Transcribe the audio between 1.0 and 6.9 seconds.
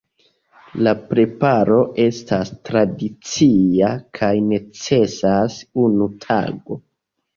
preparo estas tradicia kaj necesas unu tago.